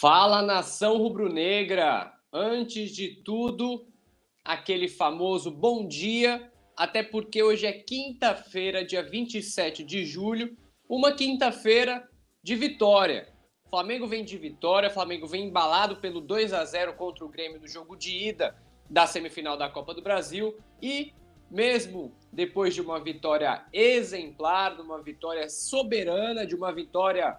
[0.00, 2.14] Fala nação rubro-negra!
[2.32, 3.84] Antes de tudo,
[4.44, 10.56] aquele famoso bom dia, até porque hoje é quinta-feira, dia 27 de julho,
[10.88, 12.08] uma quinta-feira
[12.40, 13.34] de vitória.
[13.66, 17.60] O Flamengo vem de vitória, Flamengo vem embalado pelo 2 a 0 contra o Grêmio
[17.60, 18.54] no jogo de ida
[18.88, 21.12] da semifinal da Copa do Brasil e
[21.50, 27.36] mesmo depois de uma vitória exemplar, de uma vitória soberana, de uma vitória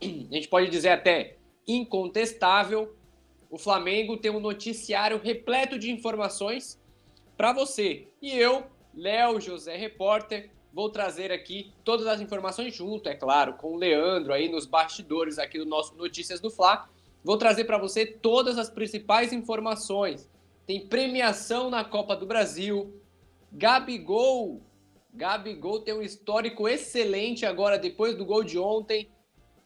[0.00, 2.94] a gente pode dizer até incontestável,
[3.50, 6.80] o Flamengo tem um noticiário repleto de informações
[7.36, 8.08] para você.
[8.20, 13.74] E eu, Léo José Repórter, vou trazer aqui todas as informações junto, é claro, com
[13.74, 16.88] o Leandro aí nos bastidores aqui do nosso Notícias do Fla.
[17.22, 20.28] Vou trazer para você todas as principais informações.
[20.66, 23.00] Tem premiação na Copa do Brasil.
[23.52, 24.60] Gabigol,
[25.14, 29.08] Gabigol tem um histórico excelente agora depois do gol de ontem.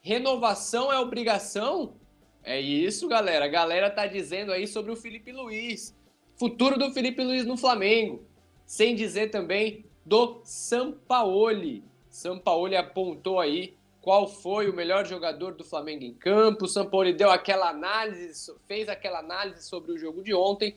[0.00, 1.94] Renovação é obrigação?
[2.42, 3.44] É isso, galera.
[3.44, 5.94] A galera tá dizendo aí sobre o Felipe Luiz.
[6.36, 8.24] Futuro do Felipe Luiz no Flamengo.
[8.64, 11.84] Sem dizer também do Sampaoli.
[12.08, 16.68] Sampaoli apontou aí qual foi o melhor jogador do Flamengo em campo.
[16.68, 20.76] Sampaoli deu aquela análise, fez aquela análise sobre o jogo de ontem.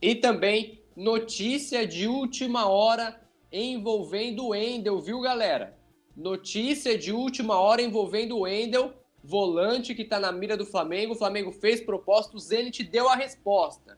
[0.00, 5.77] E também notícia de última hora envolvendo o Endel, viu, galera?
[6.18, 11.12] Notícia de última hora envolvendo o Wendel, volante que está na mira do Flamengo.
[11.12, 13.96] O Flamengo fez proposta, o Zenit deu a resposta.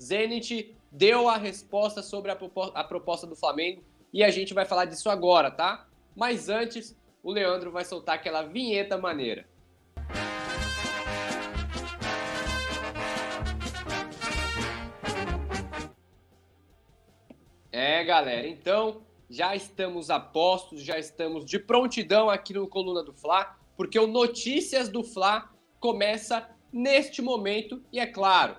[0.00, 2.36] Zenit deu a resposta sobre a
[2.84, 5.88] proposta, do Flamengo e a gente vai falar disso agora, tá?
[6.14, 9.44] Mas antes, o Leandro vai soltar aquela vinheta maneira.
[17.72, 23.12] É, galera, então já estamos a postos, já estamos de prontidão aqui no Coluna do
[23.12, 28.56] Fla, porque o Notícias do Fla começa neste momento e é claro,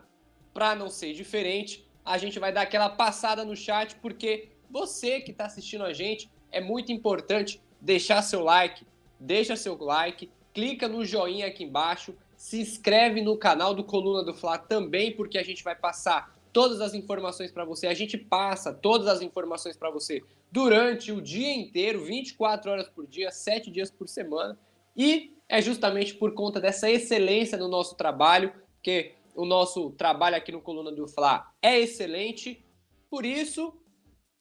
[0.53, 5.31] para não ser diferente, a gente vai dar aquela passada no chat porque você que
[5.31, 8.86] está assistindo a gente é muito importante deixar seu like,
[9.19, 14.34] deixa seu like, clica no joinha aqui embaixo, se inscreve no canal do Coluna do
[14.34, 17.88] Fla também porque a gente vai passar todas as informações para você.
[17.88, 23.08] A gente passa todas as informações para você durante o dia inteiro, 24 horas por
[23.08, 24.58] dia, 7 dias por semana.
[24.96, 30.52] E é justamente por conta dessa excelência no nosso trabalho, que o nosso trabalho aqui
[30.52, 32.66] no Coluna do Fla é excelente,
[33.10, 33.74] por isso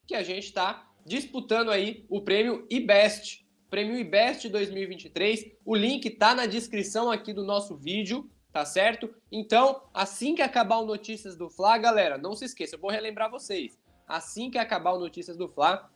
[0.07, 3.47] que a gente está disputando aí o prêmio IBEST.
[3.71, 5.53] Prêmio IBEST 2023.
[5.65, 9.15] O link está na descrição aqui do nosso vídeo, tá certo?
[9.31, 13.31] Então, assim que acabar o Notícias do Fla, galera, não se esqueça, eu vou relembrar
[13.31, 13.79] vocês.
[14.05, 15.89] Assim que acabar o Notícias do Fla,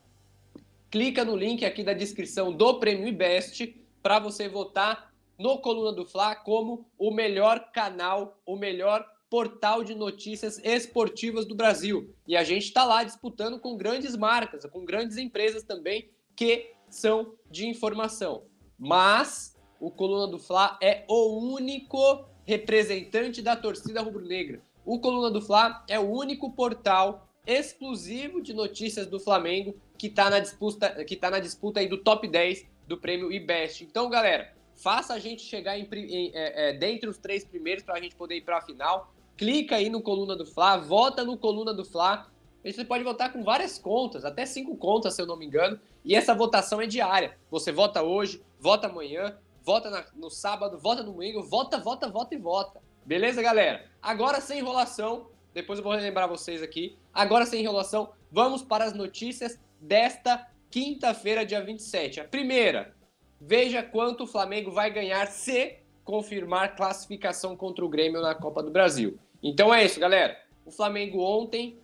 [0.88, 6.06] clica no link aqui da descrição do Prêmio IBEST para você votar no Coluna do
[6.06, 12.14] Fla como o melhor canal, o melhor portal de notícias esportivas do Brasil.
[12.28, 17.34] E a gente está lá disputando com grandes marcas, com grandes empresas também que são
[17.50, 18.44] de informação.
[18.78, 19.51] Mas
[19.82, 24.62] o Coluna do Fla é o único representante da torcida rubro-negra.
[24.86, 30.30] O Coluna do Fla é o único portal exclusivo de notícias do Flamengo que está
[30.30, 33.82] na disputa, que tá na disputa aí do top 10 do prêmio IBEST.
[33.82, 37.96] Então, galera, faça a gente chegar em, em, é, é, dentre os três primeiros para
[37.96, 39.12] a gente poder ir para a final.
[39.36, 42.30] Clica aí no Coluna do Fla, vota no Coluna do Fla.
[42.64, 45.80] Você pode votar com várias contas, até cinco contas, se eu não me engano.
[46.04, 47.36] E essa votação é diária.
[47.50, 52.34] Você vota hoje, vota amanhã, vota na, no sábado, vota no domingo, vota, vota, vota
[52.34, 52.80] e vota.
[53.04, 53.84] Beleza, galera?
[54.00, 56.96] Agora sem enrolação, depois eu vou relembrar vocês aqui.
[57.12, 62.20] Agora sem enrolação, vamos para as notícias desta quinta-feira, dia 27.
[62.20, 62.94] A primeira,
[63.40, 68.70] veja quanto o Flamengo vai ganhar se confirmar classificação contra o Grêmio na Copa do
[68.70, 69.18] Brasil.
[69.42, 70.40] Então é isso, galera.
[70.64, 71.78] O Flamengo ontem,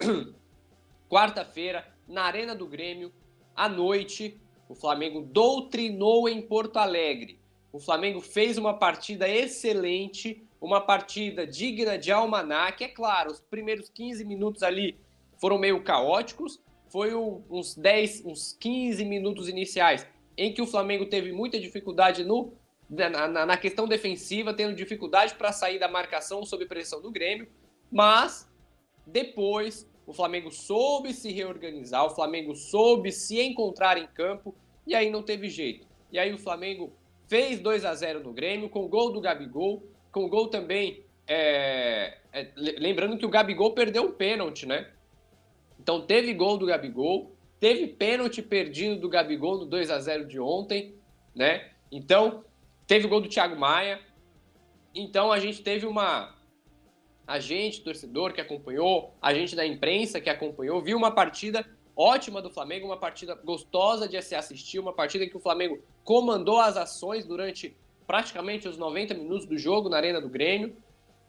[1.08, 3.12] quarta-feira, na Arena do Grêmio,
[3.54, 7.38] à noite, o Flamengo doutrinou em Porto Alegre.
[7.72, 12.82] O Flamengo fez uma partida excelente, uma partida digna de almanac.
[12.82, 14.98] É claro, os primeiros 15 minutos ali
[15.38, 20.06] foram meio caóticos, foi uns 10, uns 15 minutos iniciais
[20.36, 22.52] em que o Flamengo teve muita dificuldade no,
[22.88, 27.48] na, na questão defensiva, tendo dificuldade para sair da marcação sob pressão do Grêmio,
[27.90, 28.50] mas
[29.06, 34.54] depois o Flamengo soube se reorganizar, o Flamengo soube se encontrar em campo
[34.86, 35.86] e aí não teve jeito.
[36.12, 36.92] E aí o Flamengo
[37.26, 39.82] fez 2 a 0 no Grêmio, com gol do Gabigol,
[40.12, 41.02] com gol também.
[41.26, 44.90] É, é, lembrando que o Gabigol perdeu um pênalti, né?
[45.80, 50.38] Então teve gol do Gabigol, teve pênalti perdido do Gabigol no 2 a 0 de
[50.38, 50.94] ontem,
[51.34, 51.70] né?
[51.90, 52.44] Então,
[52.86, 53.98] teve gol do Thiago Maia.
[54.94, 56.34] Então a gente teve uma.
[57.32, 62.42] A gente, torcedor que acompanhou, a gente da imprensa que acompanhou, viu uma partida ótima
[62.42, 66.60] do Flamengo, uma partida gostosa de se assistir, uma partida em que o Flamengo comandou
[66.60, 67.74] as ações durante
[68.06, 70.76] praticamente os 90 minutos do jogo na Arena do Grêmio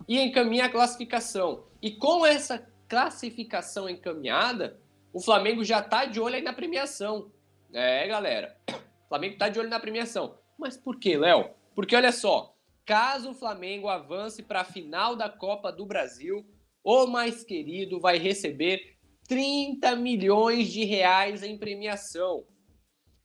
[0.05, 1.63] e encaminha a classificação.
[1.81, 4.77] E com essa classificação encaminhada,
[5.13, 7.31] o Flamengo já está de olho aí na premiação.
[7.71, 8.57] É, galera.
[8.67, 10.35] O Flamengo está de olho na premiação.
[10.57, 11.51] Mas por quê, Léo?
[11.73, 12.52] Porque olha só,
[12.85, 16.45] caso o Flamengo avance para a final da Copa do Brasil,
[16.83, 18.97] o mais querido vai receber
[19.27, 22.45] 30 milhões de reais em premiação.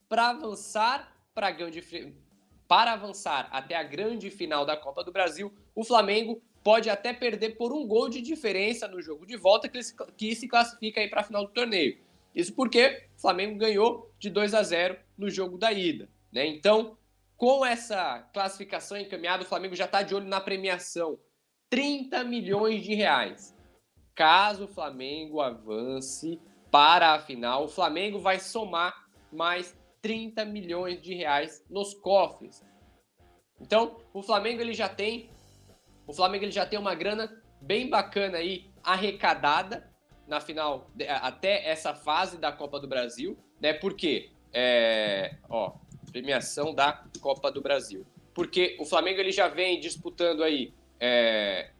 [0.09, 1.83] Para avançar para grande
[2.67, 7.57] para avançar até a grande final da Copa do Brasil, o Flamengo pode até perder
[7.57, 9.79] por um gol de diferença no jogo de volta que,
[10.17, 11.99] que se classifica aí para a final do torneio.
[12.35, 16.11] Isso porque o Flamengo ganhou de 2 a 0 no jogo da ida.
[16.31, 16.47] Né?
[16.47, 16.99] Então,
[17.39, 21.19] com essa classificação encaminhada, o Flamengo já está de olho na premiação.
[21.71, 23.57] 30 milhões de reais.
[24.15, 26.41] Caso o Flamengo avance
[26.71, 32.65] para a final, o Flamengo vai somar mais 30 milhões de reais nos cofres.
[33.61, 35.31] Então, o Flamengo ele já tem
[36.07, 37.31] o Flamengo ele já tem uma grana
[37.61, 39.89] bem bacana aí arrecadada
[40.27, 40.91] na final
[41.21, 43.73] até essa fase da Copa do Brasil, né?
[43.75, 45.75] Porque é, ó,
[46.11, 48.07] premiação da Copa do Brasil.
[48.35, 51.71] Porque o Flamengo ele já vem disputando aí é,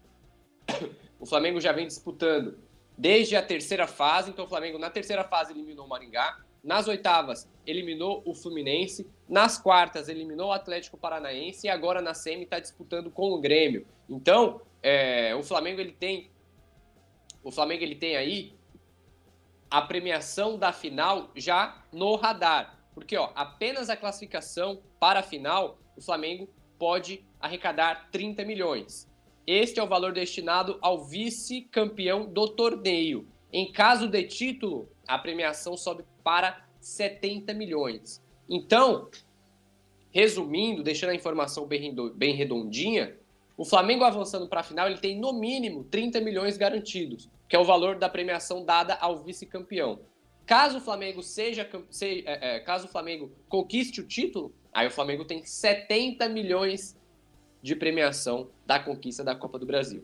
[1.19, 2.59] o Flamengo já vem disputando
[2.97, 7.49] desde a terceira fase, então o Flamengo na terceira fase eliminou o Maringá, nas oitavas,
[7.67, 9.09] eliminou o Fluminense.
[9.29, 11.67] Nas quartas, eliminou o Atlético Paranaense.
[11.67, 13.87] E agora na semi está disputando com o Grêmio.
[14.09, 16.31] Então, é, o Flamengo ele tem.
[17.43, 18.55] O Flamengo ele tem aí
[19.71, 22.78] a premiação da final já no radar.
[22.99, 26.49] Porque ó, apenas a classificação para a final, o Flamengo
[26.79, 29.09] pode arrecadar 30 milhões.
[29.47, 33.27] Este é o valor destinado ao vice-campeão do torneio.
[33.53, 38.23] Em caso de título, a premiação sobe para 70 milhões.
[38.49, 39.09] Então,
[40.11, 43.17] resumindo, deixando a informação bem redondinha,
[43.57, 47.59] o Flamengo avançando para a final, ele tem no mínimo 30 milhões garantidos, que é
[47.59, 50.01] o valor da premiação dada ao vice-campeão.
[50.49, 54.91] Caso o Flamengo seja, se, é, é, caso o Flamengo conquiste o título, aí o
[54.91, 56.99] Flamengo tem 70 milhões
[57.61, 60.03] de premiação da conquista da Copa do Brasil.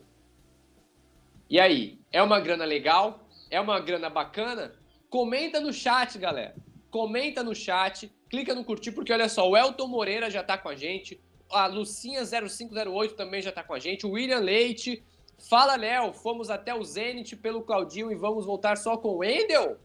[1.49, 3.27] E aí, é uma grana legal?
[3.49, 4.75] É uma grana bacana?
[5.09, 6.55] Comenta no chat, galera.
[6.91, 10.69] Comenta no chat, clica no curtir, porque olha só, o Elton Moreira já tá com
[10.69, 11.19] a gente,
[11.49, 15.03] a Lucinha0508 também já tá com a gente, o William Leite.
[15.49, 19.79] Fala, Léo, fomos até o Zenit pelo Claudinho e vamos voltar só com o Wendel?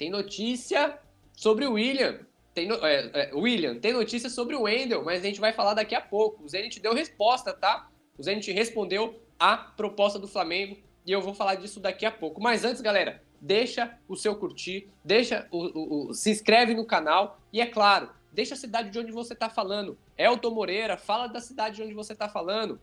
[0.00, 0.98] Tem notícia
[1.36, 2.20] sobre o William.
[2.54, 5.74] Tem no, é, é, William, tem notícia sobre o Wendel, mas a gente vai falar
[5.74, 6.42] daqui a pouco.
[6.42, 7.86] O Zenit deu resposta, tá?
[8.16, 12.40] O Zenit respondeu a proposta do Flamengo e eu vou falar disso daqui a pouco.
[12.40, 17.38] Mas antes, galera, deixa o seu curtir, deixa o, o, o se inscreve no canal
[17.52, 19.98] e é claro, deixa a cidade de onde você está falando.
[20.16, 22.80] Elton Moreira, fala da cidade de onde você está falando.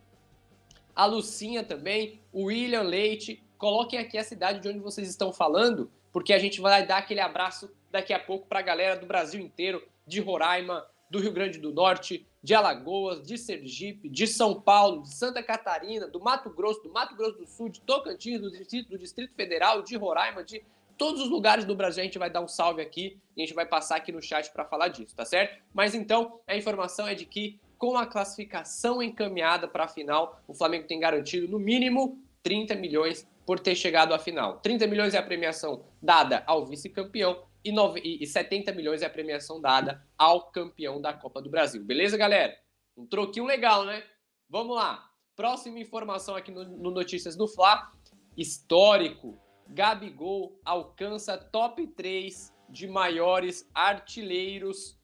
[0.95, 5.89] A Lucinha também, o William Leite, coloquem aqui a cidade de onde vocês estão falando,
[6.17, 9.39] porque a gente vai dar aquele abraço daqui a pouco para a galera do Brasil
[9.39, 15.03] inteiro, de Roraima, do Rio Grande do Norte, de Alagoas, de Sergipe, de São Paulo,
[15.03, 18.89] de Santa Catarina, do Mato Grosso, do Mato Grosso do Sul, de Tocantins, do Distrito,
[18.89, 20.63] do Distrito Federal, de Roraima, de
[20.97, 22.01] todos os lugares do Brasil.
[22.01, 24.49] A gente vai dar um salve aqui e a gente vai passar aqui no chat
[24.49, 25.61] para falar disso, tá certo?
[25.71, 30.53] Mas então, a informação é de que com a classificação encaminhada para a final, o
[30.55, 34.59] Flamengo tem garantido no mínimo 30 milhões por ter chegado à final.
[34.59, 39.09] 30 milhões é a premiação dada ao vice-campeão e, 9, e 70 milhões é a
[39.09, 41.81] premiação dada ao campeão da Copa do Brasil.
[41.81, 42.53] Beleza, galera?
[42.97, 44.03] Um troquinho legal, né?
[44.49, 45.09] Vamos lá.
[45.33, 47.89] Próxima informação aqui no, no Notícias do Fla.
[48.35, 49.39] Histórico.
[49.69, 54.99] Gabigol alcança top 3 de maiores artilheiros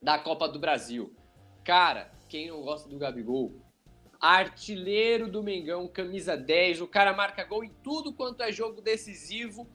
[0.00, 1.12] da Copa do Brasil.
[1.64, 3.69] Cara, quem não gosta do Gabigol?
[4.20, 6.82] Artilheiro do Mengão, camisa 10.
[6.82, 9.66] O cara marca gol em tudo quanto é jogo decisivo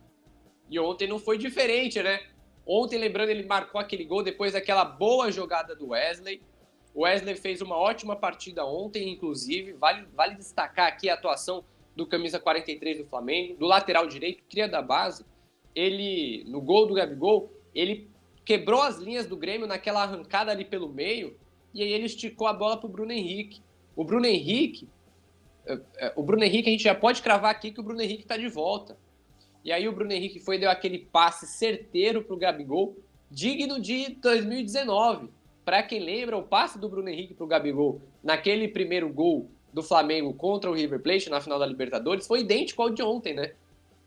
[0.69, 2.19] e ontem não foi diferente, né?
[2.65, 6.41] Ontem, lembrando, ele marcou aquele gol depois daquela boa jogada do Wesley.
[6.93, 9.73] O Wesley fez uma ótima partida ontem, inclusive.
[9.73, 11.63] Vale, vale destacar aqui a atuação
[11.95, 15.25] do camisa 43 do Flamengo, do lateral direito, cria da base.
[15.73, 18.09] Ele, no gol do Gabigol, ele
[18.43, 21.37] quebrou as linhas do Grêmio naquela arrancada ali pelo meio
[21.73, 23.61] e aí ele esticou a bola para o Bruno Henrique.
[23.95, 24.87] O Bruno Henrique,
[25.65, 28.23] é, é, o Bruno Henrique, a gente já pode cravar aqui que o Bruno Henrique
[28.23, 28.97] está de volta.
[29.63, 32.97] E aí o Bruno Henrique foi deu aquele passe certeiro para o Gabigol,
[33.31, 35.29] digno de 2019.
[35.63, 39.81] para quem lembra, o passe do Bruno Henrique para o Gabigol naquele primeiro gol do
[39.81, 43.53] Flamengo contra o River Plate na final da Libertadores foi idêntico ao de ontem, né?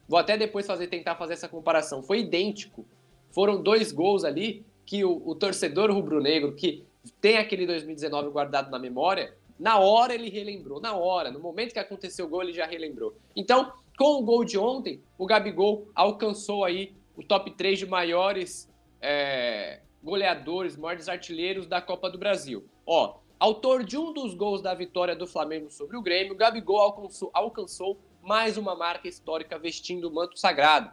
[0.08, 2.02] Vou até depois fazer tentar fazer essa comparação.
[2.02, 2.86] Foi idêntico.
[3.30, 6.84] Foram dois gols ali que o, o torcedor rubro-negro, que
[7.20, 11.78] tem aquele 2019 guardado na memória, na hora ele relembrou, na hora, no momento que
[11.78, 13.14] aconteceu o gol, ele já relembrou.
[13.34, 18.70] Então, com o gol de ontem, o Gabigol alcançou aí o top 3 de maiores
[19.00, 22.64] é, goleadores, maiores artilheiros da Copa do Brasil.
[22.86, 26.80] Ó, autor de um dos gols da vitória do Flamengo sobre o Grêmio, o Gabigol
[26.80, 30.92] alcançou, alcançou mais uma marca histórica vestindo o manto sagrado.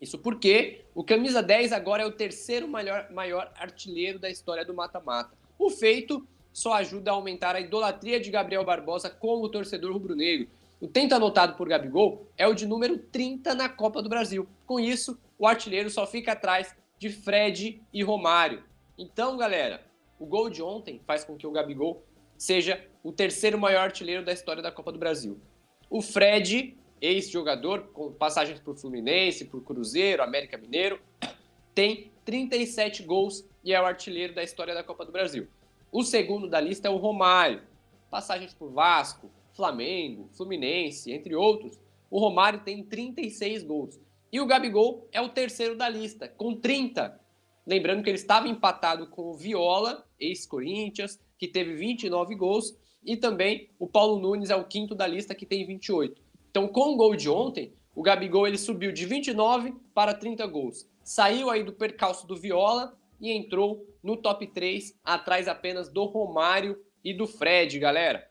[0.00, 4.72] Isso porque o camisa 10 agora é o terceiro maior, maior artilheiro da história do
[4.72, 5.36] mata-mata.
[5.58, 6.26] O feito
[6.58, 10.48] só ajuda a aumentar a idolatria de Gabriel Barbosa como torcedor rubro-negro.
[10.80, 14.48] O tento anotado por Gabigol é o de número 30 na Copa do Brasil.
[14.66, 18.64] Com isso, o artilheiro só fica atrás de Fred e Romário.
[18.98, 19.86] Então, galera,
[20.18, 22.04] o gol de ontem faz com que o Gabigol
[22.36, 25.40] seja o terceiro maior artilheiro da história da Copa do Brasil.
[25.88, 31.00] O Fred, ex-jogador, com passagens por Fluminense, por Cruzeiro, América Mineiro,
[31.72, 35.46] tem 37 gols e é o artilheiro da história da Copa do Brasil.
[35.90, 37.62] O segundo da lista é o Romário,
[38.10, 41.78] passagens por Vasco, Flamengo, Fluminense, entre outros,
[42.10, 43.98] o Romário tem 36 gols.
[44.30, 47.18] E o Gabigol é o terceiro da lista, com 30.
[47.66, 53.70] Lembrando que ele estava empatado com o Viola, ex-Corinthians, que teve 29 gols, e também
[53.78, 56.20] o Paulo Nunes é o quinto da lista, que tem 28.
[56.50, 60.86] Então, com o gol de ontem, o Gabigol ele subiu de 29 para 30 gols.
[61.02, 66.76] Saiu aí do percalço do Viola e entrou no top 3, atrás apenas do Romário
[67.02, 68.28] e do Fred, galera.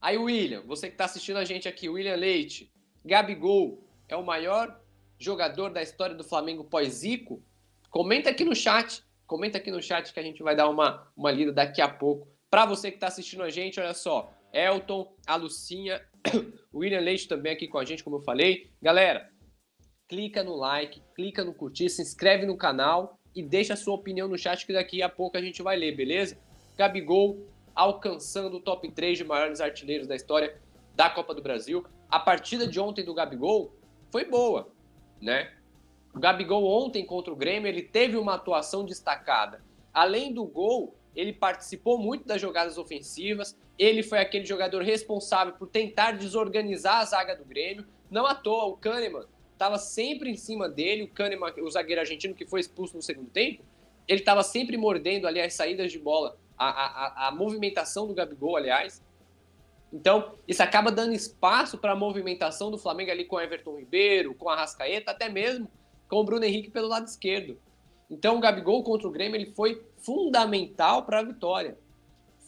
[0.00, 2.72] Aí, William, você que está assistindo a gente aqui, William Leite,
[3.04, 4.80] Gabigol é o maior
[5.18, 7.42] jogador da história do Flamengo pós-Zico?
[7.90, 11.30] Comenta aqui no chat, comenta aqui no chat que a gente vai dar uma, uma
[11.30, 12.28] lida daqui a pouco.
[12.48, 16.00] Para você que está assistindo a gente, olha só, Elton, a Lucinha,
[16.72, 18.70] o William Leite também aqui com a gente, como eu falei.
[18.80, 19.28] Galera,
[20.08, 24.28] clica no like, clica no curtir, se inscreve no canal e deixa a sua opinião
[24.28, 26.38] no chat que daqui a pouco a gente vai ler, beleza?
[26.76, 30.60] Gabigol, alcançando o top 3 de maiores artilheiros da história
[30.94, 31.84] da Copa do Brasil.
[32.08, 33.72] A partida de ontem do Gabigol
[34.10, 34.68] foi boa,
[35.20, 35.52] né?
[36.14, 39.62] O Gabigol ontem contra o Grêmio, ele teve uma atuação destacada.
[39.92, 45.68] Além do gol, ele participou muito das jogadas ofensivas, ele foi aquele jogador responsável por
[45.68, 47.86] tentar desorganizar a zaga do Grêmio.
[48.10, 49.26] Não à toa, o Kahneman
[49.58, 53.28] estava sempre em cima dele, o Kahneman, o zagueiro argentino que foi expulso no segundo
[53.28, 53.64] tempo,
[54.06, 58.56] ele estava sempre mordendo ali as saídas de bola a, a, a movimentação do Gabigol,
[58.56, 59.02] aliás.
[59.92, 64.48] Então, isso acaba dando espaço para a movimentação do Flamengo ali com Everton Ribeiro, com
[64.48, 65.68] a Rascaeta, até mesmo
[66.08, 67.58] com o Bruno Henrique pelo lado esquerdo.
[68.08, 71.76] Então, o Gabigol contra o Grêmio ele foi fundamental para a vitória.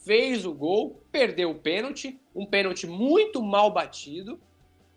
[0.05, 4.41] Fez o gol, perdeu o pênalti, um pênalti muito mal batido,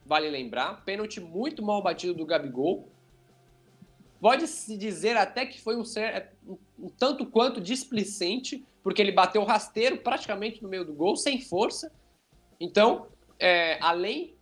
[0.06, 2.90] vale lembrar, pênalti muito mal batido do Gabigol,
[4.24, 5.84] Pode-se dizer até que foi um,
[6.48, 11.42] um, um, tanto quanto displicente, porque ele bateu rasteiro praticamente no meio do gol, sem
[11.42, 11.92] força.
[12.58, 13.08] Então,
[13.38, 14.34] é, além,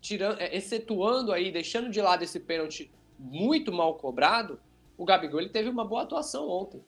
[0.00, 4.60] tirando, é, excetuando aí, deixando de lado esse pênalti muito mal cobrado,
[4.96, 6.80] o Gabigol ele teve uma boa atuação ontem.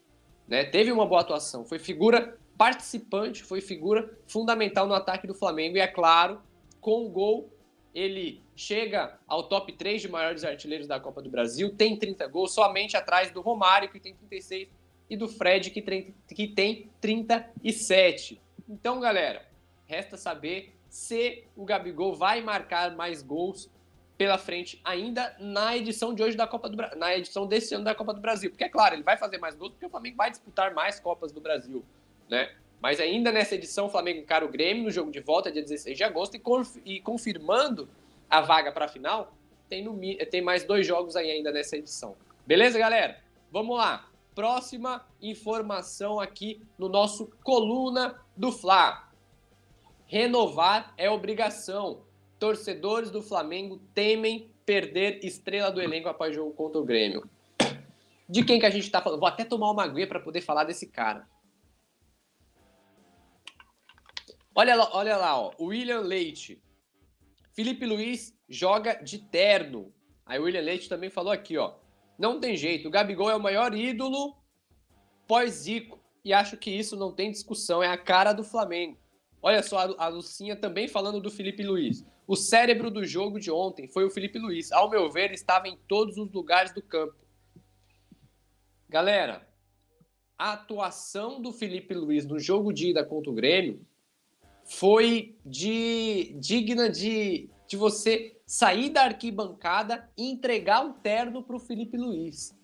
[0.47, 0.63] Né?
[0.63, 1.65] Teve uma boa atuação.
[1.65, 5.75] Foi figura participante, foi figura fundamental no ataque do Flamengo.
[5.75, 6.41] E é claro,
[6.79, 7.49] com o gol,
[7.93, 12.53] ele chega ao top 3 de maiores artilheiros da Copa do Brasil, tem 30 gols,
[12.53, 14.69] somente atrás do Romário, que tem 36,
[15.09, 18.39] e do Fred, que tem, que tem 37.
[18.67, 19.47] Então, galera,
[19.87, 23.69] resta saber se o Gabigol vai marcar mais gols
[24.17, 27.95] pela frente ainda na edição de hoje da Copa do na edição desse ano da
[27.95, 28.49] Copa do Brasil.
[28.49, 31.31] Porque é claro, ele vai fazer mais gols porque o Flamengo vai disputar mais Copas
[31.31, 31.83] do Brasil,
[32.29, 32.53] né?
[32.81, 35.97] Mas ainda nessa edição, o Flamengo encara o Grêmio no jogo de volta, dia 16
[35.97, 37.89] de agosto, e, conf e confirmando
[38.29, 39.33] a vaga para a final,
[39.67, 42.15] tem, no, tem mais dois jogos aí ainda nessa edição.
[42.45, 43.19] Beleza, galera?
[43.51, 44.07] Vamos lá.
[44.33, 49.09] Próxima informação aqui no nosso Coluna do Fla.
[50.07, 52.01] Renovar é obrigação.
[52.39, 57.27] Torcedores do Flamengo temem perder estrela do elenco após jogo contra o Grêmio.
[58.27, 59.19] De quem que a gente está falando?
[59.19, 61.27] Vou até tomar uma aguinha para poder falar desse cara.
[64.55, 65.53] Olha lá, olha lá, ó.
[65.59, 66.61] William Leite,
[67.53, 69.93] Felipe Luiz joga de terno.
[70.25, 71.75] Aí o William Leite também falou aqui, ó.
[72.17, 74.35] Não tem jeito, o Gabigol é o maior ídolo
[75.27, 75.99] pós-Zico.
[76.23, 78.99] E acho que isso não tem discussão, é a cara do Flamengo.
[79.41, 82.05] Olha só a Lucinha também falando do Felipe Luiz.
[82.27, 84.71] O cérebro do jogo de ontem foi o Felipe Luiz.
[84.71, 87.15] Ao meu ver, estava em todos os lugares do campo.
[88.87, 89.47] Galera,
[90.37, 93.85] a atuação do Felipe Luiz no jogo de ida contra o Grêmio
[94.69, 101.59] foi de digna de, de você sair da arquibancada e entregar o terno para o
[101.59, 102.55] Felipe Luiz.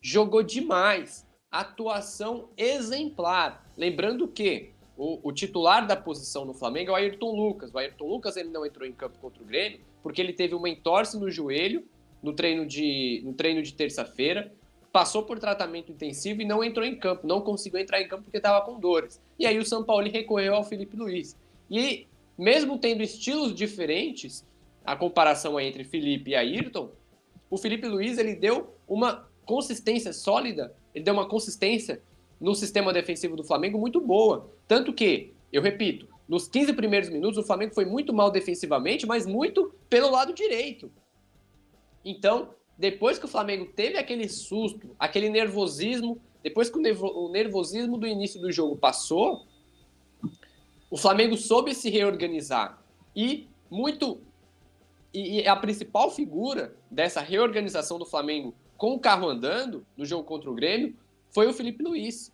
[0.00, 1.26] Jogou demais.
[1.50, 3.70] Atuação exemplar.
[3.76, 7.72] Lembrando que o, o, titular da posição no Flamengo é o Ayrton Lucas.
[7.72, 10.68] O Ayrton Lucas ele não entrou em campo contra o Grêmio porque ele teve uma
[10.68, 11.86] entorse no joelho
[12.20, 14.52] no treino de, no treino de terça-feira
[14.92, 18.36] passou por tratamento intensivo e não entrou em campo, não conseguiu entrar em campo porque
[18.36, 19.20] estava com dores.
[19.38, 21.34] E aí o São Paulo recorreu ao Felipe Luiz.
[21.72, 24.46] E mesmo tendo estilos diferentes,
[24.84, 26.90] a comparação entre Felipe e Ayrton,
[27.48, 32.02] o Felipe Luiz ele deu uma consistência sólida, ele deu uma consistência
[32.38, 34.50] no sistema defensivo do Flamengo muito boa.
[34.68, 39.26] Tanto que, eu repito, nos 15 primeiros minutos o Flamengo foi muito mal defensivamente, mas
[39.26, 40.92] muito pelo lado direito.
[42.04, 48.06] Então, depois que o Flamengo teve aquele susto, aquele nervosismo, depois que o nervosismo do
[48.06, 49.46] início do jogo passou,
[50.92, 52.78] o Flamengo soube se reorganizar.
[53.16, 54.20] E muito.
[55.14, 60.50] E a principal figura dessa reorganização do Flamengo com o carro andando no jogo contra
[60.50, 60.94] o Grêmio
[61.30, 62.30] foi o Felipe Luiz.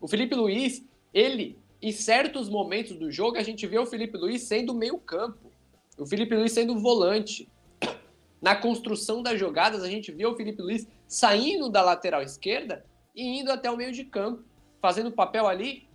[0.00, 4.44] O Felipe Luiz, ele, em certos momentos do jogo, a gente vê o Felipe Luiz
[4.44, 5.52] sendo meio-campo.
[5.98, 7.50] O Felipe Luiz sendo volante.
[8.40, 12.82] Na construção das jogadas, a gente viu o Felipe Luiz saindo da lateral esquerda
[13.14, 14.42] e indo até o meio de campo,
[14.80, 15.89] fazendo o papel ali,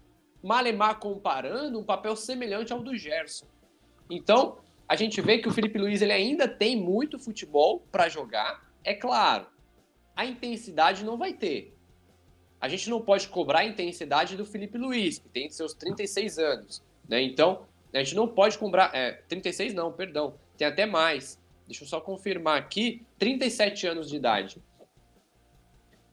[0.46, 3.46] malemar comparando, um papel semelhante ao do Gerson.
[4.10, 8.64] Então, a gente vê que o Felipe Luiz ele ainda tem muito futebol para jogar,
[8.84, 9.48] é claro.
[10.16, 11.74] A intensidade não vai ter.
[12.62, 16.84] A gente não pode cobrar a intensidade do Felipe Luiz, que tem seus 36 anos.
[17.10, 17.22] Né?
[17.22, 18.92] Então, a gente não pode cobrar.
[18.94, 20.36] É, 36 não, perdão.
[20.58, 24.62] Tem até mais deixa eu só confirmar aqui, 37 anos de idade.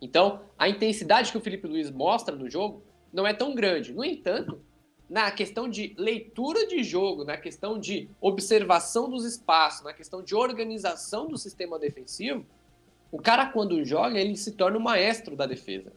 [0.00, 3.92] Então, a intensidade que o Felipe Luiz mostra no jogo não é tão grande.
[3.92, 4.60] No entanto,
[5.08, 10.34] na questão de leitura de jogo, na questão de observação dos espaços, na questão de
[10.34, 12.46] organização do sistema defensivo,
[13.10, 15.92] o cara, quando joga, ele se torna o maestro da defesa.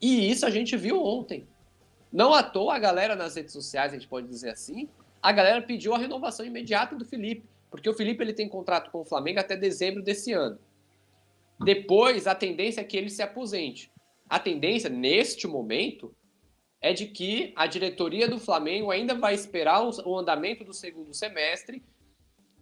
[0.00, 1.46] E isso a gente viu ontem.
[2.10, 4.88] Não à toa a galera nas redes sociais, a gente pode dizer assim,
[5.20, 7.44] a galera pediu a renovação imediata do Felipe.
[7.70, 10.58] Porque o Felipe ele tem contrato com o Flamengo até dezembro desse ano.
[11.60, 13.92] Depois, a tendência é que ele se aposente.
[14.26, 16.14] A tendência, neste momento,
[16.80, 21.82] é de que a diretoria do Flamengo ainda vai esperar o andamento do segundo semestre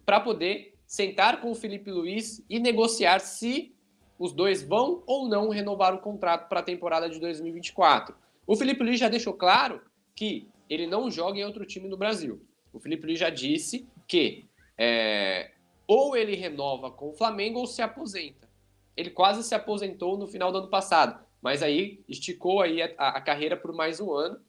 [0.05, 3.75] para poder sentar com o Felipe Luiz e negociar se
[4.17, 8.15] os dois vão ou não renovar o contrato para a temporada de 2024.
[8.47, 9.81] O Felipe Luiz já deixou claro
[10.15, 12.41] que ele não joga em outro time no Brasil.
[12.73, 15.51] O Felipe Luiz já disse que é,
[15.87, 18.47] ou ele renova com o Flamengo ou se aposenta.
[18.95, 23.21] Ele quase se aposentou no final do ano passado, mas aí esticou aí a, a
[23.21, 24.39] carreira por mais um ano.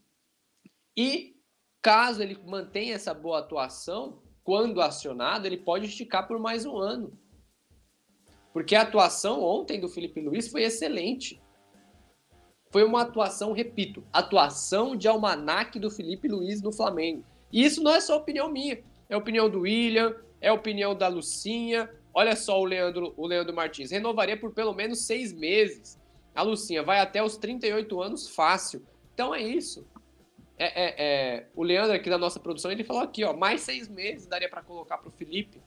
[0.96, 1.37] E
[1.83, 7.18] caso ele mantenha essa boa atuação, quando acionado, ele pode esticar por mais um ano.
[8.53, 11.40] Porque a atuação ontem do Felipe Luiz foi excelente.
[12.70, 17.24] Foi uma atuação, repito, atuação de almanaque do Felipe Luiz no Flamengo.
[17.53, 21.90] E isso não é só opinião minha é opinião do William, é opinião da Lucinha.
[22.12, 23.90] Olha só o Leandro, o Leandro Martins.
[23.90, 25.98] Renovaria por pelo menos seis meses.
[26.35, 28.85] A Lucinha vai até os 38 anos fácil.
[29.14, 29.87] Então é isso.
[30.59, 33.88] É, é, é, o Leandro aqui da nossa produção, ele falou aqui, ó, mais seis
[33.88, 35.62] meses daria para colocar para o Felipe.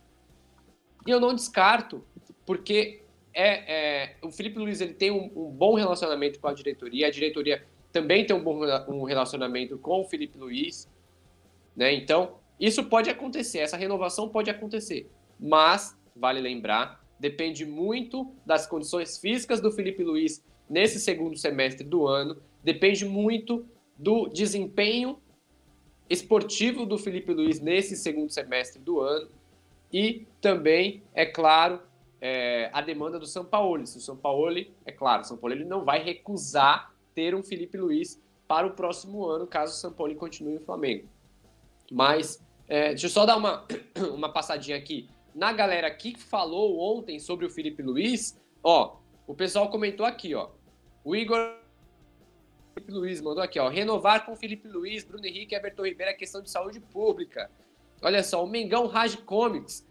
[1.07, 2.05] E eu não descarto,
[2.45, 3.01] porque
[3.33, 7.11] é, é, o Felipe Luiz ele tem um, um, bom relacionamento com a diretoria, a
[7.11, 10.89] diretoria também tem um bom um relacionamento com o Felipe Luiz,
[11.75, 11.93] né?
[11.93, 19.17] Então isso pode acontecer, essa renovação pode acontecer, mas, vale lembrar, depende muito das condições
[19.17, 23.65] físicas do Felipe Luiz nesse segundo semestre do ano, depende muito
[23.97, 25.19] do desempenho
[26.09, 29.29] esportivo do Felipe Luiz nesse segundo semestre do ano
[29.91, 31.81] e também, é claro,
[32.21, 33.85] é, a demanda do São Paulo.
[33.85, 37.43] Se o São Paulo, é claro, o São Paulo ele não vai recusar ter um
[37.43, 41.05] Felipe Luiz para o próximo ano, caso o São Paulo continue no Flamengo.
[41.91, 43.65] Mas é, deixa eu só dar uma,
[44.15, 45.09] uma passadinha aqui.
[45.35, 50.49] Na galera que falou ontem sobre o Felipe Luiz, ó, o pessoal comentou aqui, ó.
[51.03, 51.57] O Igor
[52.75, 53.67] Felipe Luiz mandou aqui, ó.
[53.69, 57.49] Renovar com Felipe Luiz, Bruno Henrique e Everton Ribeiro é questão de saúde pública.
[58.01, 59.87] Olha só, o Mengão Raj Comics.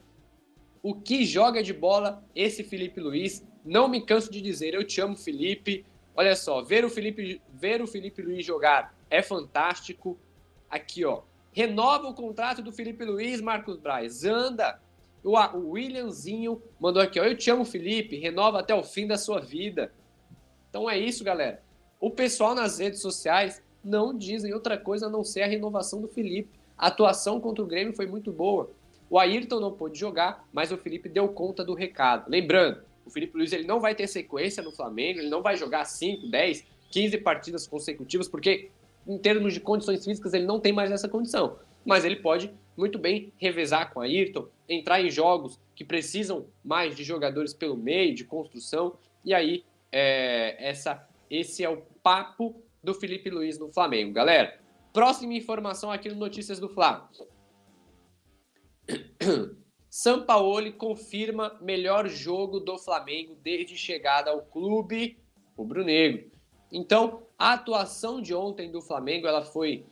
[0.82, 3.46] O que joga de bola esse Felipe Luiz?
[3.64, 5.84] Não me canso de dizer, eu te amo, Felipe.
[6.14, 10.18] Olha só, ver o Felipe, ver o Felipe Luiz jogar é fantástico.
[10.68, 11.22] Aqui, ó.
[11.52, 14.24] Renova o contrato do Felipe Luiz, Marcos Braz.
[14.24, 14.80] Anda.
[15.22, 17.24] O, o Williamzinho mandou aqui, ó.
[17.24, 18.16] Eu te amo, Felipe.
[18.16, 19.92] Renova até o fim da sua vida.
[20.70, 21.60] Então é isso, galera.
[22.00, 26.08] o pessoal nas redes sociais não dizem outra coisa a não ser a renovação do
[26.08, 26.48] Felipe.
[26.78, 28.70] A atuação contra o Grêmio foi muito boa.
[29.10, 32.30] O Ayrton não pôde jogar, mas o Felipe deu conta do recado.
[32.30, 35.84] Lembrando, o Felipe Luiz ele não vai ter sequência no Flamengo, ele não vai jogar
[35.84, 38.70] 5, 10, 15 partidas consecutivas, porque
[39.06, 41.58] em termos de condições físicas ele não tem mais essa condição.
[41.84, 46.94] Mas ele pode muito bem revezar com a Ayrton, entrar em jogos que precisam mais
[46.94, 52.94] de jogadores pelo meio, de construção, e aí é, essa, esse é o papo do
[52.94, 54.12] Felipe Luiz no Flamengo.
[54.12, 54.58] Galera,
[54.92, 57.10] próxima informação aqui no Notícias do Fla.
[59.90, 65.18] Sampaoli confirma melhor jogo do Flamengo desde chegada ao clube
[65.56, 66.30] rubro-negro.
[66.72, 69.84] Então, a atuação de ontem do Flamengo ela foi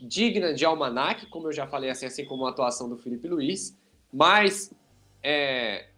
[0.00, 3.78] digna de almanac, como eu já falei, assim, assim como a atuação do Felipe Luiz,
[4.12, 4.74] mas
[5.22, 5.90] é,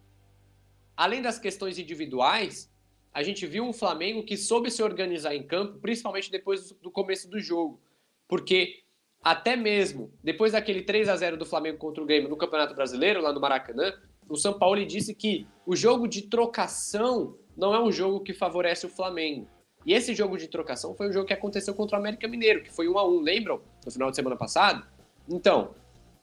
[0.95, 2.69] além das questões individuais,
[3.17, 7.27] a gente viu um Flamengo que soube se organizar em campo, principalmente depois do começo
[7.27, 7.81] do jogo.
[8.27, 8.83] Porque
[9.23, 13.19] até mesmo depois daquele 3 a 0 do Flamengo contra o Grêmio no Campeonato Brasileiro,
[13.19, 13.91] lá no Maracanã,
[14.29, 18.85] o São Paulo disse que o jogo de trocação não é um jogo que favorece
[18.85, 19.47] o Flamengo.
[19.83, 22.71] E esse jogo de trocação foi um jogo que aconteceu contra o América Mineiro, que
[22.71, 23.61] foi 1 a 1 lembram?
[23.83, 24.85] No final de semana passado?
[25.27, 25.73] Então,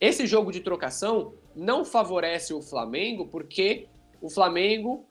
[0.01, 3.89] esse jogo de trocação não favorece o Flamengo porque
[4.23, 5.05] o Flamengo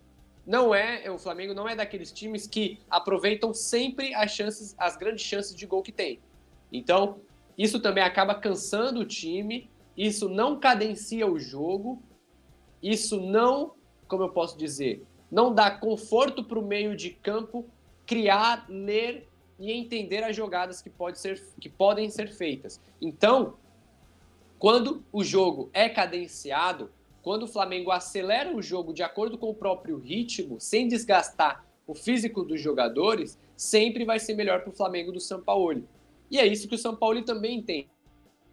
[0.45, 5.23] não é, o Flamengo não é daqueles times que aproveitam sempre as chances, as grandes
[5.23, 6.19] chances de gol que tem.
[6.71, 7.21] Então,
[7.57, 12.01] isso também acaba cansando o time, isso não cadencia o jogo,
[12.81, 13.75] isso não,
[14.07, 17.65] como eu posso dizer, não dá conforto para o meio de campo
[18.05, 22.81] criar, ler e entender as jogadas que, pode ser, que podem ser feitas.
[23.01, 23.55] Então,
[24.59, 26.91] quando o jogo é cadenciado,
[27.23, 31.95] quando o Flamengo acelera o jogo de acordo com o próprio ritmo, sem desgastar o
[31.95, 35.87] físico dos jogadores, sempre vai ser melhor para o Flamengo do São Paulo.
[36.29, 37.87] E é isso que o São Paulo também tem.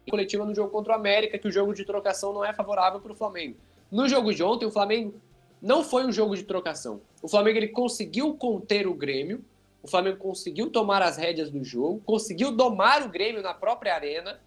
[0.09, 3.11] Coletiva no jogo contra o América, que o jogo de trocação não é favorável para
[3.11, 3.57] o Flamengo.
[3.91, 5.13] No jogo de ontem, o Flamengo
[5.61, 7.01] não foi um jogo de trocação.
[7.21, 9.43] O Flamengo ele conseguiu conter o Grêmio,
[9.83, 14.39] o Flamengo conseguiu tomar as rédeas do jogo, conseguiu domar o Grêmio na própria arena,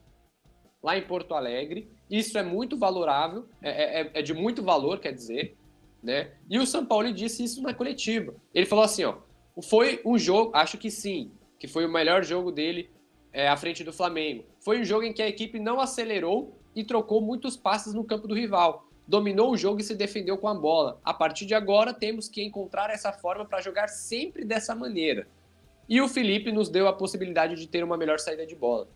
[0.83, 5.01] lá em Porto Alegre, isso é muito valorável, é, é, é, é, de muito valor,
[5.01, 5.57] quer dizer,
[6.03, 6.33] né?
[6.49, 8.35] E o São Paulo disse isso na coletiva.
[8.53, 9.17] Ele falou assim, ó,
[9.63, 12.91] foi um jogo, acho que sim, que foi o melhor jogo dele
[13.33, 14.45] é, à frente do Flamengo.
[14.61, 18.29] Foi um jogo em que a equipe não acelerou e trocou muitos passes no campo
[18.29, 18.87] do rival.
[19.07, 21.01] Dominou o jogo e se defendeu com a bola.
[21.05, 25.27] A partir de agora, temos que encontrar essa forma para jogar sempre dessa maneira.
[25.89, 28.89] E o Felipe nos deu a possibilidade de ter uma melhor saída de bola.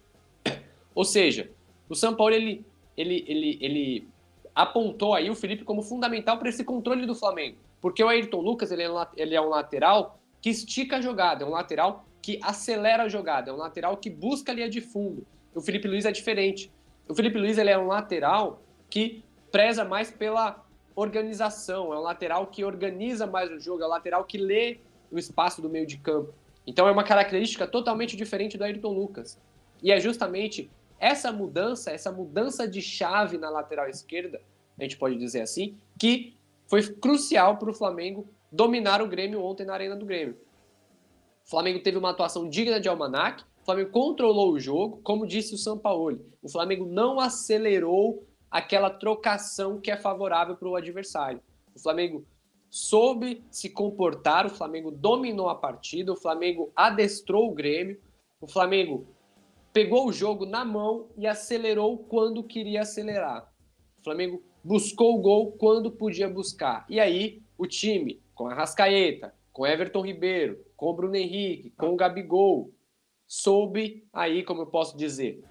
[0.94, 1.50] Ou seja,
[1.88, 2.64] o São Paulo ele
[2.98, 4.08] ele, ele, ele
[4.52, 7.56] apontou aí o Felipe como fundamental para esse controle do Flamengo.
[7.80, 11.44] Porque o Ayrton Lucas ele é, um, ele é um lateral que estica a jogada,
[11.44, 14.80] é um lateral que acelera a jogada, é um lateral que busca a linha de
[14.80, 15.24] fundo.
[15.54, 16.72] O Felipe Luiz é diferente.
[17.08, 20.64] O Felipe Luiz ele é um lateral que preza mais pela
[20.96, 24.80] organização, é um lateral que organiza mais o jogo, é um lateral que lê
[25.10, 26.34] o espaço do meio de campo.
[26.66, 29.40] Então é uma característica totalmente diferente do Ayrton Lucas.
[29.80, 34.40] E é justamente essa mudança, essa mudança de chave na lateral esquerda,
[34.78, 39.66] a gente pode dizer assim, que foi crucial para o Flamengo dominar o Grêmio ontem
[39.66, 40.36] na Arena do Grêmio.
[41.46, 45.54] O Flamengo teve uma atuação digna de Almanac, o Flamengo controlou o jogo, como disse
[45.54, 46.20] o Sampaoli.
[46.42, 51.40] O Flamengo não acelerou aquela trocação que é favorável para o adversário.
[51.74, 52.24] O Flamengo
[52.70, 58.00] soube se comportar, o Flamengo dominou a partida, o Flamengo adestrou o Grêmio,
[58.40, 59.06] o Flamengo
[59.78, 63.48] pegou o jogo na mão e acelerou quando queria acelerar.
[64.00, 66.84] O Flamengo buscou o gol quando podia buscar.
[66.88, 71.96] E aí, o time, com a Rascaeta, com Everton Ribeiro, com Bruno Henrique, com o
[71.96, 72.74] Gabigol,
[73.24, 75.44] soube aí, como eu posso dizer,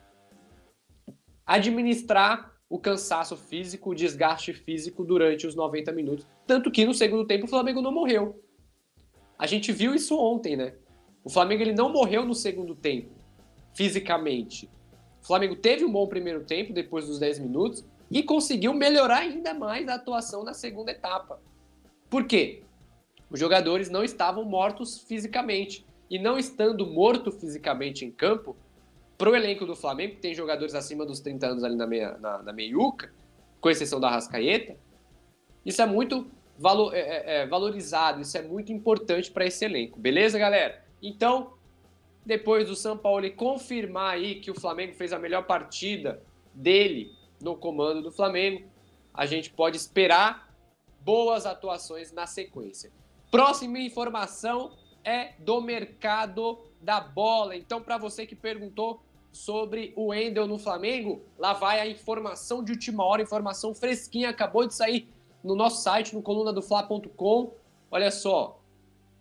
[1.46, 6.28] administrar o cansaço físico, o desgaste físico durante os 90 minutos.
[6.46, 8.44] Tanto que no segundo tempo o Flamengo não morreu.
[9.40, 10.76] A gente viu isso ontem, né?
[11.24, 13.17] O Flamengo ele não morreu no segundo tempo
[13.78, 14.68] fisicamente.
[15.22, 19.54] O Flamengo teve um bom primeiro tempo, depois dos 10 minutos, e conseguiu melhorar ainda
[19.54, 21.40] mais a atuação na segunda etapa.
[22.10, 22.64] Por quê?
[23.30, 25.86] Os jogadores não estavam mortos fisicamente.
[26.10, 28.56] E não estando morto fisicamente em campo,
[29.18, 32.18] para o elenco do Flamengo, que tem jogadores acima dos 30 anos ali na, meia,
[32.18, 33.12] na, na meiuca,
[33.60, 34.76] com exceção da Rascaeta,
[35.66, 40.00] isso é muito valor, é, é, é valorizado, isso é muito importante para esse elenco.
[40.00, 40.82] Beleza, galera?
[41.02, 41.57] Então,
[42.28, 46.22] depois do São Paulo confirmar aí que o Flamengo fez a melhor partida
[46.54, 48.68] dele no comando do Flamengo,
[49.14, 50.54] a gente pode esperar
[51.00, 52.92] boas atuações na sequência.
[53.32, 54.74] Próxima informação
[55.06, 57.56] é do mercado da bola.
[57.56, 62.74] Então, para você que perguntou sobre o Wendel no Flamengo, lá vai a informação de
[62.74, 65.08] última hora, informação fresquinha, acabou de sair
[65.42, 67.54] no nosso site, no coluna do Fla.com.
[67.90, 68.60] Olha só.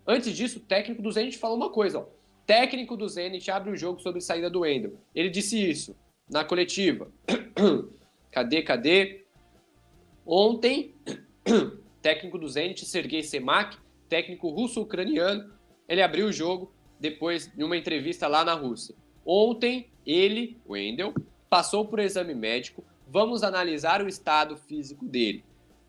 [0.05, 2.16] Antes disso, o técnico do Zenit falou uma coisa, ó.
[2.47, 4.95] Técnico do Zenit abre o jogo sobre saída do Wendel.
[5.15, 5.97] Ele disse isso
[6.31, 7.11] na coletiva.
[8.31, 9.25] cadê, cadê?
[10.25, 10.95] Ontem,
[12.01, 13.77] técnico do Zenit, Sergei Semak,
[14.09, 15.53] técnico russo-ucraniano,
[15.89, 18.95] ele abriu o jogo depois de uma entrevista lá na Rússia.
[19.25, 21.13] Ontem, ele, Wendel,
[21.51, 22.85] passou por exame médico.
[23.09, 25.45] Vamos analisar o estado físico dele.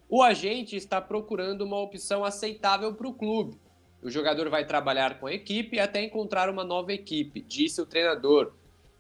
[0.10, 3.58] O agente está procurando uma opção aceitável para o clube.
[4.02, 8.54] O jogador vai trabalhar com a equipe até encontrar uma nova equipe, disse o treinador.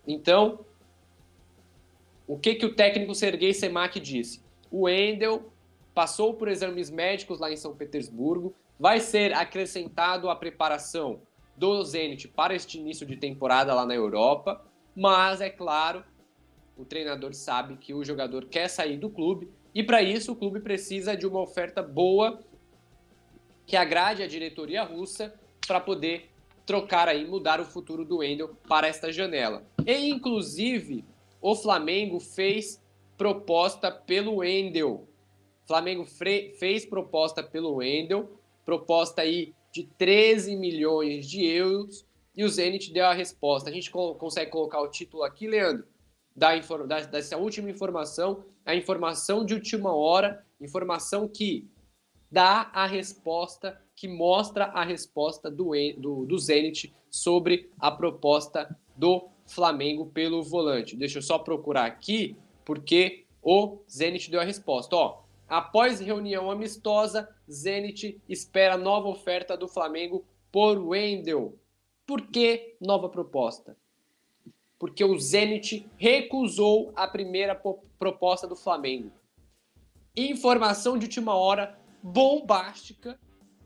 [0.07, 0.65] Então,
[2.25, 4.41] o que, que o técnico Sergei Semak disse?
[4.71, 5.51] O Wendel
[5.93, 11.21] passou por exames médicos lá em São Petersburgo, vai ser acrescentado à preparação
[11.55, 14.63] do Zenit para este início de temporada lá na Europa,
[14.95, 16.03] mas é claro,
[16.77, 20.59] o treinador sabe que o jogador quer sair do clube e para isso o clube
[20.59, 22.39] precisa de uma oferta boa
[23.67, 26.31] que agrade a diretoria russa para poder
[26.65, 29.63] trocar aí, mudar o futuro do Wendel para esta janela.
[29.85, 31.03] E inclusive
[31.41, 32.81] o Flamengo fez
[33.17, 35.07] proposta pelo Wendel.
[35.65, 42.93] Flamengo fez proposta pelo Wendel, proposta aí de 13 milhões de euros, e o Zenit
[42.93, 43.69] deu a resposta.
[43.69, 45.85] A gente co consegue colocar o título aqui, Leandro,
[46.33, 51.67] da, da, dessa última informação, a informação de última hora, informação que
[52.31, 59.29] dá a resposta, que mostra a resposta do, do, do Zenit sobre a proposta do
[59.45, 60.95] Flamengo pelo volante.
[60.95, 62.35] Deixa eu só procurar aqui,
[62.65, 64.95] porque o Zenit deu a resposta.
[64.95, 71.57] Ó, após reunião amistosa, Zenit espera nova oferta do Flamengo por Wendel.
[72.05, 73.77] Por que nova proposta?
[74.77, 77.59] Porque o Zenit recusou a primeira
[77.97, 79.11] proposta do Flamengo.
[80.15, 83.19] Informação de última hora bombástica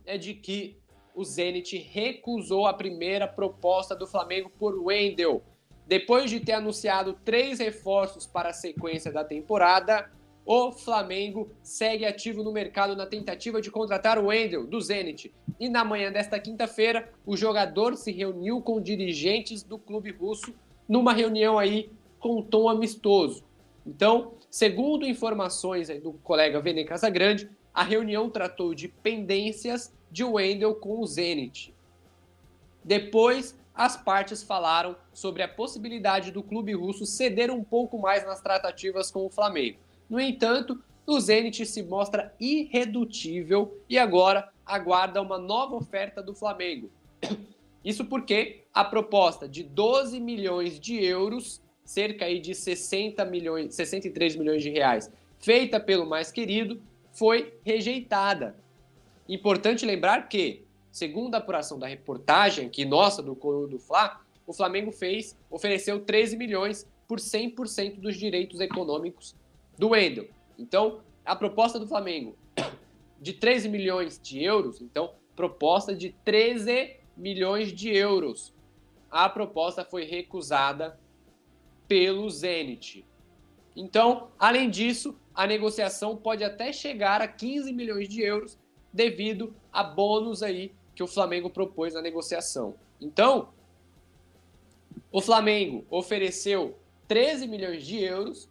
[0.05, 0.77] é de que
[1.13, 5.43] o Zenit recusou a primeira proposta do Flamengo por Wendel.
[5.85, 10.09] Depois de ter anunciado três reforços para a sequência da temporada,
[10.45, 15.33] o Flamengo segue ativo no mercado na tentativa de contratar o Wendel, do Zenit.
[15.59, 20.53] E na manhã desta quinta-feira, o jogador se reuniu com dirigentes do clube russo
[20.87, 23.43] numa reunião aí com tom amistoso.
[23.85, 30.99] Então, segundo informações do colega Vene Casagrande, a reunião tratou de pendências de Wendel com
[30.99, 31.73] o Zenit.
[32.83, 38.41] Depois, as partes falaram sobre a possibilidade do clube russo ceder um pouco mais nas
[38.41, 39.77] tratativas com o Flamengo.
[40.09, 46.89] No entanto, o Zenit se mostra irredutível e agora aguarda uma nova oferta do Flamengo.
[47.83, 54.35] Isso porque a proposta de 12 milhões de euros, cerca aí de 60 milhões, 63
[54.35, 56.79] milhões de reais, feita pelo mais querido,
[57.11, 58.55] foi rejeitada.
[59.27, 64.53] Importante lembrar que, segundo a apuração da reportagem que nossa do Coro do Fla, o
[64.53, 69.35] Flamengo fez, ofereceu 13 milhões por 100% dos direitos econômicos
[69.77, 70.27] do Wendel.
[70.57, 72.35] Então, a proposta do Flamengo
[73.21, 78.53] de 13 milhões de euros, então, proposta de 13 milhões de euros.
[79.09, 80.99] A proposta foi recusada
[81.87, 83.05] pelo Zenit.
[83.75, 88.57] Então, além disso, a negociação pode até chegar a 15 milhões de euros
[88.91, 92.75] devido a bônus aí que o Flamengo propôs na negociação.
[92.99, 93.49] Então,
[95.11, 98.49] o Flamengo ofereceu 13 milhões de euros,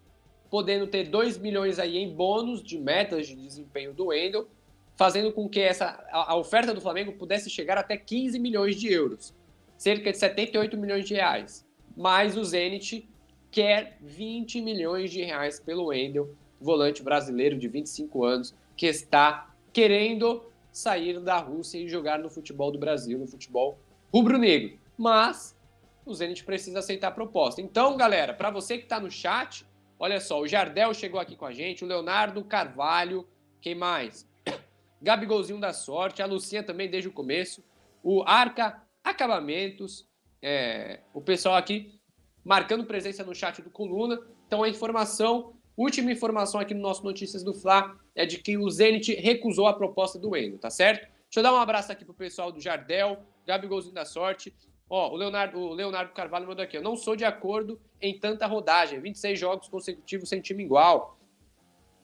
[0.50, 4.48] podendo ter 2 milhões aí em bônus de metas de desempenho do Wendel,
[4.96, 9.34] fazendo com que essa, a, oferta do Flamengo pudesse chegar até 15 milhões de euros,
[9.78, 11.66] cerca de 78 milhões de reais.
[11.96, 13.08] Mas o Zenit
[13.50, 20.44] quer 20 milhões de reais pelo Wendel, volante brasileiro de 25 anos, que está querendo
[20.72, 23.78] sair da Rússia e jogar no futebol do Brasil, no futebol
[24.12, 24.78] rubro-negro.
[24.96, 25.56] Mas
[26.04, 27.60] o Zenit precisa aceitar a proposta.
[27.60, 29.66] Então, galera, para você que está no chat,
[29.98, 33.26] olha só, o Jardel chegou aqui com a gente, o Leonardo Carvalho,
[33.60, 34.28] quem mais?
[35.00, 37.64] Gabigolzinho da Sorte, a Lucinha também desde o começo,
[38.02, 40.06] o Arca Acabamentos,
[40.42, 41.98] é, o pessoal aqui
[42.44, 44.18] marcando presença no chat do Coluna.
[44.46, 48.68] Então a informação, última informação aqui no nosso Notícias do Fla é de que o
[48.70, 51.02] Zenit recusou a proposta do Endo, tá certo?
[51.02, 54.54] Deixa eu dar um abraço aqui pro pessoal do Jardel, Gabigolzinho da Sorte.
[54.88, 58.46] Ó, o Leonardo, o Leonardo Carvalho mandou aqui, eu não sou de acordo em tanta
[58.46, 61.16] rodagem, 26 jogos consecutivos sem time igual.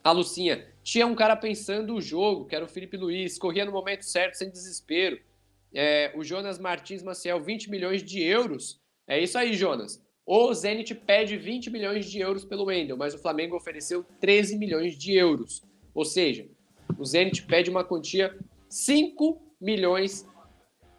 [0.05, 3.73] A Lucinha, tinha um cara pensando o jogo, que era o Felipe Luiz, corria no
[3.73, 5.21] momento certo, sem desespero.
[5.75, 8.81] é, o Jonas Martins Maciel 20 milhões de euros.
[9.07, 10.01] É isso aí, Jonas.
[10.27, 14.99] O Zenit pede 20 milhões de euros pelo Wendel, mas o Flamengo ofereceu 13 milhões
[14.99, 15.63] de euros.
[15.95, 16.49] Ou seja,
[16.99, 18.37] o Zenit pede uma quantia
[18.69, 20.27] 5 milhões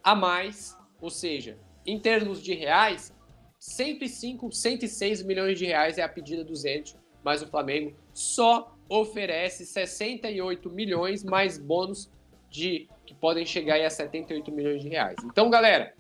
[0.02, 3.14] a mais, ou seja, em termos de reais,
[3.60, 9.66] 105, 106 milhões de reais é a pedida do Zenit, mas o Flamengo só oferece
[9.66, 12.10] 68 milhões mais bônus
[12.50, 15.18] de que podem chegar a 78 milhões de reais.
[15.26, 15.94] Então, galera,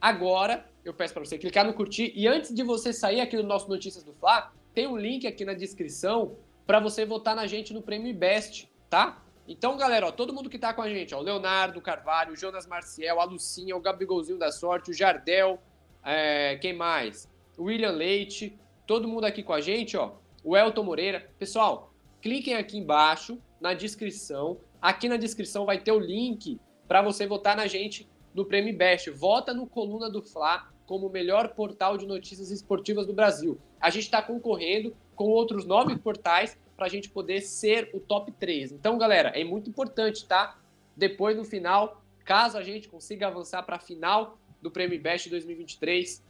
[0.00, 3.42] agora eu peço para você clicar no curtir e antes de você sair aqui do
[3.42, 7.74] nosso Notícias do Fla, tem um link aqui na descrição para você votar na gente
[7.74, 9.20] no Prêmio Best, tá?
[9.48, 12.36] Então, galera, ó, todo mundo que tá com a gente, ó, o Leonardo Carvalho, o
[12.36, 15.60] Jonas Marcial, a Lucinha, o Gabigolzinho da Sorte, o Jardel,
[16.04, 17.28] é, quem mais?
[17.58, 20.12] William Leite, todo mundo aqui com a gente, ó,
[20.44, 21.28] o Elton Moreira.
[21.36, 24.58] Pessoal, cliquem aqui embaixo na descrição.
[24.80, 29.10] Aqui na descrição vai ter o link para você votar na gente no Prêmio Best.
[29.10, 33.58] Vota no Coluna do Fla como o melhor portal de notícias esportivas do Brasil.
[33.80, 38.30] A gente está concorrendo com outros nove portais para a gente poder ser o top
[38.32, 38.72] 3.
[38.72, 40.58] Então, galera, é muito importante, tá?
[40.96, 46.24] Depois, no final, caso a gente consiga avançar para a final do Prêmio Best 2023,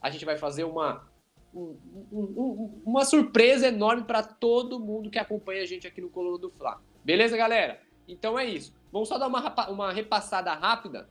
[0.00, 1.08] a gente vai fazer uma,
[1.54, 1.76] um,
[2.12, 6.50] um, uma surpresa enorme para todo mundo que acompanha a gente aqui no Coluna do
[6.50, 6.80] Fla.
[7.04, 7.80] Beleza, galera?
[8.06, 8.74] Então é isso.
[8.92, 11.08] Vamos só dar uma, uma repassada rápida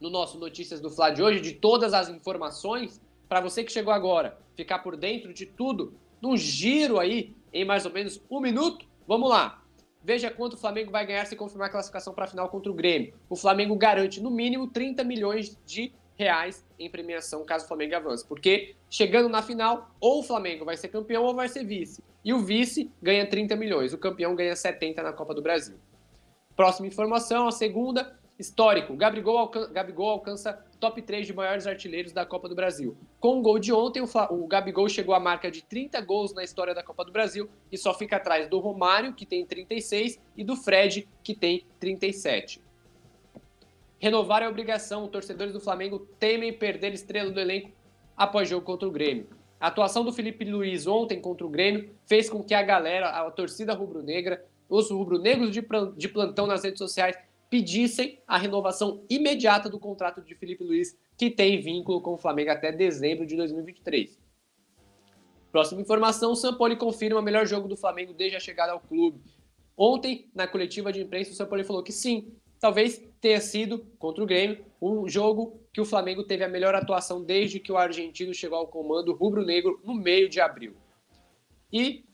[0.00, 3.92] no nosso Notícias do Fla de hoje, de todas as informações, para você que chegou
[3.92, 8.86] agora, ficar por dentro de tudo, num giro aí em mais ou menos um minuto.
[9.06, 9.62] Vamos lá.
[10.02, 12.74] Veja quanto o Flamengo vai ganhar se confirmar a classificação para a final contra o
[12.74, 13.14] Grêmio.
[13.28, 18.26] O Flamengo garante no mínimo 30 milhões de reais em premiação caso o Flamengo avance.
[18.26, 22.02] Porque chegando na final, ou o Flamengo vai ser campeão ou vai ser vice.
[22.24, 25.76] E o vice ganha 30 milhões, o campeão ganha 70 na Copa do Brasil.
[26.56, 28.94] Próxima informação, a segunda, histórico.
[28.96, 32.96] Gabigol, alcan Gabigol alcança top 3 de maiores artilheiros da Copa do Brasil.
[33.18, 36.44] Com o gol de ontem, o, o Gabigol chegou à marca de 30 gols na
[36.44, 40.44] história da Copa do Brasil e só fica atrás do Romário, que tem 36, e
[40.44, 42.60] do Fred, que tem 37.
[43.98, 45.08] Renovar é obrigação.
[45.08, 47.70] Torcedores do Flamengo temem perder estrela do elenco
[48.16, 49.28] após jogo contra o Grêmio.
[49.58, 53.30] A atuação do Felipe Luiz ontem contra o Grêmio fez com que a galera, a
[53.30, 57.16] torcida rubro-negra, os rubro-negros de plantão nas redes sociais
[57.48, 62.50] pedissem a renovação imediata do contrato de Felipe Luiz, que tem vínculo com o Flamengo
[62.50, 64.18] até dezembro de 2023.
[65.52, 69.20] Próxima informação: o Sampoli confirma o melhor jogo do Flamengo desde a chegada ao clube.
[69.76, 74.26] Ontem, na coletiva de imprensa, o Sampoli falou que sim, talvez tenha sido, contra o
[74.26, 78.58] Grêmio, um jogo que o Flamengo teve a melhor atuação desde que o argentino chegou
[78.58, 80.74] ao comando rubro-negro no meio de abril.
[81.72, 82.04] E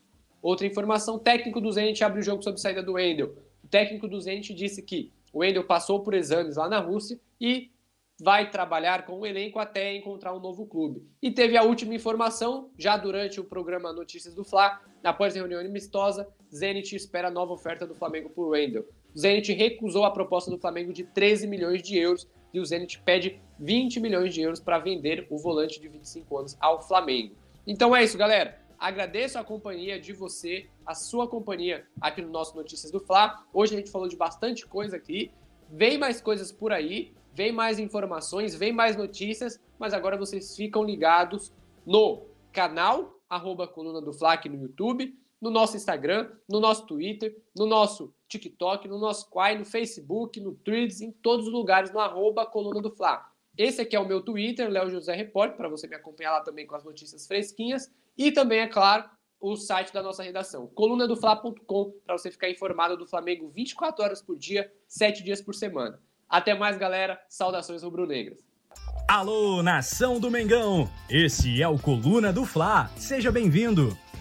[0.41, 3.37] outra informação: técnico do Zenit abre o jogo sob saída do Wendel.
[3.65, 7.73] O técnico do Zenit disse que o Wendel passou por exames lá na Rússia e
[8.21, 11.03] vai trabalhar com o elenco até encontrar um novo clube.
[11.21, 15.61] E teve a última informação, já durante o programa Notícias do Fla, após a reunião
[15.61, 18.87] amistosa, Zenit espera nova oferta do Flamengo por Wendel.
[19.15, 23.01] O Zenit recusou a proposta do Flamengo de 13 milhões de euros e o Zenit
[23.01, 27.35] pede 20 milhões de euros para vender o volante de 25 anos ao Flamengo.
[27.67, 28.61] Então é isso, galera.
[28.83, 33.47] Agradeço a companhia de você, a sua companhia aqui no nosso Notícias do Fla.
[33.55, 35.31] Hoje a gente falou de bastante coisa aqui.
[35.71, 40.83] Vem mais coisas por aí, vem mais informações, vem mais notícias, mas agora vocês ficam
[40.83, 41.53] ligados
[41.87, 47.41] no canal arroba Coluna do Fla aqui no YouTube, no nosso Instagram, no nosso Twitter,
[47.57, 52.01] no nosso TikTok, no nosso Quai, no Facebook, no Threads, em todos os lugares, no
[52.01, 53.25] arroba Coluna do Fla.
[53.57, 56.67] Esse aqui é o meu Twitter, Léo José Repórter, para você me acompanhar lá também
[56.67, 57.89] com as notícias fresquinhas.
[58.17, 59.05] E também, é claro,
[59.41, 64.37] o site da nossa redação, colunadofla.com, para você ficar informado do Flamengo 24 horas por
[64.37, 66.01] dia, 7 dias por semana.
[66.29, 67.21] Até mais, galera.
[67.29, 68.39] Saudações rubro-negras.
[69.09, 70.89] Alô, nação do Mengão!
[71.11, 72.91] Esse é o Coluna do Fla.
[72.97, 73.97] Seja bem-vindo!